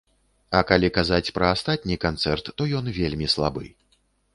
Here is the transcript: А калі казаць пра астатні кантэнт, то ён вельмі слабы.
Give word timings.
А 0.59 0.61
калі 0.71 0.89
казаць 0.95 1.33
пра 1.37 1.53
астатні 1.57 2.01
кантэнт, 2.09 2.45
то 2.59 2.71
ён 2.81 2.95
вельмі 3.01 3.35
слабы. 3.37 3.65